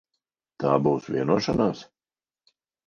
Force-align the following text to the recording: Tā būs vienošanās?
Tā 0.63 0.71
būs 0.87 1.11
vienošanās? 1.17 1.87